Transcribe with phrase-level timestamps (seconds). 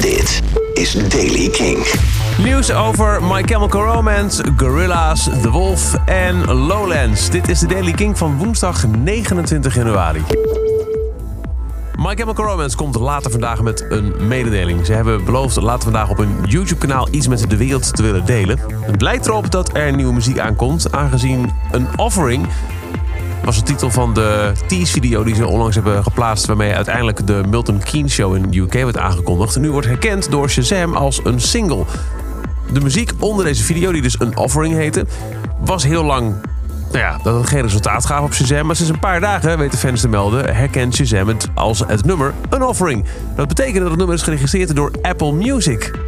[0.00, 0.42] Dit
[0.74, 1.86] is Daily King.
[2.42, 7.30] Nieuws over My Chemical Romance, Gorillaz, The Wolf en Lowlands.
[7.30, 10.22] Dit is de Daily King van woensdag 29 januari.
[11.96, 14.86] My Chemical Romance komt later vandaag met een mededeling.
[14.86, 18.58] Ze hebben beloofd later vandaag op hun YouTube-kanaal iets met de wereld te willen delen.
[18.80, 22.46] Het lijkt erop dat er nieuwe muziek aankomt, aangezien een offering
[23.48, 26.46] was de titel van de tease-video die ze onlangs hebben geplaatst...
[26.46, 29.54] waarmee uiteindelijk de Milton Keynes Show in de UK werd aangekondigd.
[29.54, 31.84] En nu wordt herkend door Shazam als een single.
[32.72, 35.06] De muziek onder deze video, die dus een offering heette...
[35.60, 36.34] was heel lang
[36.86, 38.66] nou ja, dat het geen resultaat gaf op Shazam.
[38.66, 42.34] Maar sinds een paar dagen, weten fans te melden, herkent Shazam het als het nummer
[42.48, 43.04] een offering.
[43.36, 45.98] Dat betekent dat het nummer is geregistreerd door Apple Music.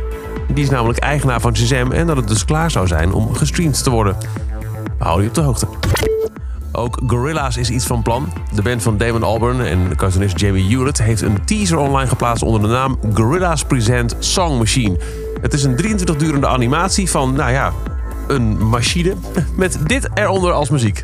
[0.55, 3.83] Die is namelijk eigenaar van Shazam en dat het dus klaar zou zijn om gestreamd
[3.83, 4.17] te worden.
[4.99, 6.10] We houden je op de hoogte.
[6.73, 8.33] Ook Gorillaz is iets van plan.
[8.55, 12.43] De band van Damon Albarn en de cartoonist Jamie Hewlett heeft een teaser online geplaatst
[12.43, 14.99] onder de naam Gorillaz Present Song Machine.
[15.41, 17.73] Het is een 23 durende animatie van, nou ja,
[18.29, 19.15] een machine
[19.57, 21.01] met dit eronder als muziek.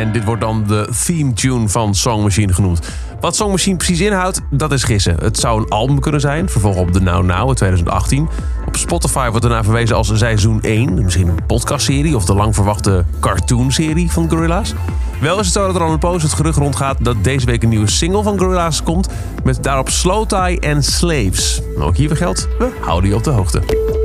[0.00, 2.88] En dit wordt dan de theme tune van Song Machine genoemd.
[3.20, 5.16] Wat Song Machine precies inhoudt, dat is gissen.
[5.20, 8.28] Het zou een album kunnen zijn, vervolg op de Now Now in 2018.
[8.66, 11.04] Op Spotify wordt ernaar verwezen als seizoen 1.
[11.04, 14.72] Misschien een podcastserie of de lang verwachte cartoonserie van Gorillaz.
[15.20, 17.62] Wel is het zo dat er al een post het gerucht rondgaat dat deze week
[17.62, 19.08] een nieuwe single van Gorillaz komt.
[19.44, 21.60] Met daarop Slow Tie en Slaves.
[21.78, 24.01] Ook hiervoor geldt, we houden je op de hoogte.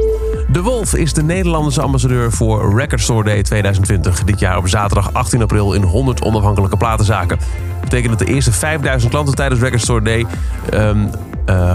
[0.58, 4.24] De Wolf is de Nederlandse ambassadeur voor Record Store Day 2020.
[4.24, 7.38] Dit jaar op zaterdag 18 april in 100 onafhankelijke platenzaken.
[7.38, 10.26] Dat betekent dat de eerste 5000 klanten tijdens Record Store Day...
[10.74, 11.10] Um,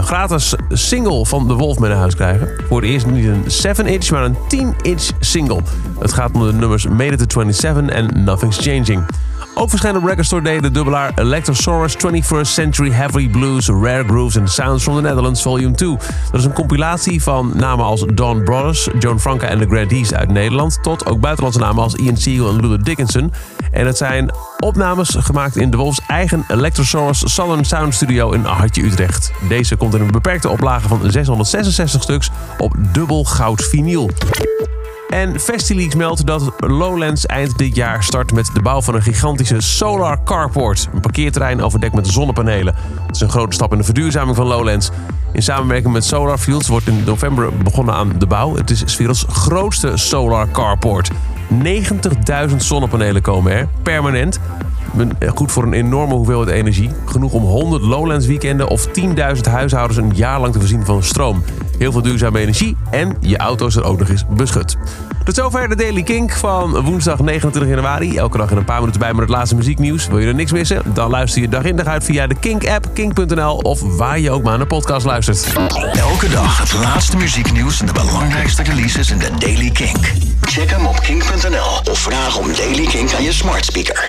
[0.01, 2.49] gratis single van De Wolf mee naar huis krijgen.
[2.67, 5.59] Voor het eerst niet een 7-inch, maar een 10-inch single.
[5.99, 9.05] Het gaat om de nummers Made to 27 en Nothing's Changing.
[9.63, 14.37] Ook verschijnen op Record Store Day de dubbelaar Electrosaurus 21st Century Heavy Blues, Rare Grooves
[14.37, 15.97] and Sounds from the Netherlands Volume 2.
[16.31, 20.31] Dat is een compilatie van namen als Don Brothers, Joan Franca en de Grandees uit
[20.31, 20.79] Nederland...
[20.81, 23.33] tot ook buitenlandse namen als Ian Siegel en Luther Dickinson.
[23.71, 28.83] En het zijn opnames gemaakt in de Wolfs eigen Electrosaurus Southern Sound Studio in Hartje
[28.83, 29.31] Utrecht.
[29.49, 34.09] Deze komt in een beperkte oplage van 666 stuks op dubbel goud vinyl.
[35.13, 39.61] En Festileaks meldt dat Lowlands eind dit jaar start met de bouw van een gigantische
[39.61, 40.87] solar carport.
[40.93, 42.75] Een parkeerterrein overdekt met zonnepanelen.
[43.07, 44.89] Het is een grote stap in de verduurzaming van Lowlands.
[45.33, 48.55] In samenwerking met Solar Fields wordt in november begonnen aan de bouw.
[48.55, 51.09] Het is werelds grootste solar carport.
[52.49, 54.39] 90.000 zonnepanelen komen er, permanent.
[55.35, 56.89] Goed voor een enorme hoeveelheid energie.
[57.05, 58.93] Genoeg om 100 Lowlands weekenden of 10.000
[59.49, 61.43] huishoudens een jaar lang te voorzien van stroom.
[61.77, 64.77] Heel veel duurzame energie en je auto is er ook nog eens beschut.
[65.23, 68.17] Tot zover de Daily Kink van woensdag 29 januari.
[68.17, 70.07] Elke dag in een paar minuten bij met het laatste muzieknieuws.
[70.07, 70.81] Wil je er niks missen?
[70.93, 74.43] Dan luister je dag in dag uit via de Kink-app, kink.nl of waar je ook
[74.43, 75.53] maar naar podcast luistert.
[75.93, 80.32] Elke dag het laatste muzieknieuws en de belangrijkste releases in de Daily Kink.
[80.53, 84.01] Check hem op kink.nl of vraag om Daily Kink aan je smart speaker.